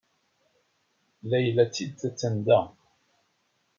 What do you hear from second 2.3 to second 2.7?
da.